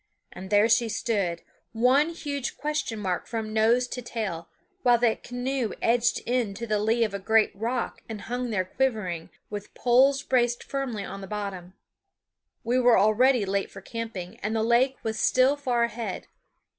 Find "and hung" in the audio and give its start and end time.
8.09-8.49